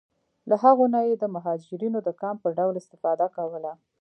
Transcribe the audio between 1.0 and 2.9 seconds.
یې د مهاجرینو د کمپ په ډول